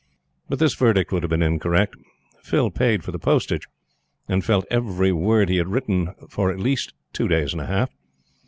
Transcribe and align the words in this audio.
But 0.49 0.57
this 0.57 0.73
verdict 0.73 1.11
would 1.11 1.21
have 1.21 1.29
been 1.29 1.43
incorrect. 1.43 1.95
Phil 2.41 2.71
paid 2.71 3.03
for 3.03 3.11
the 3.11 3.19
postage, 3.19 3.67
and 4.27 4.43
felt 4.43 4.65
every 4.71 5.11
word 5.11 5.47
he 5.47 5.57
had 5.57 5.67
written 5.67 6.15
for 6.27 6.49
at 6.49 6.57
least 6.59 6.95
two 7.13 7.27
days 7.27 7.53
and 7.53 7.61
a 7.61 7.67
half. 7.67 7.91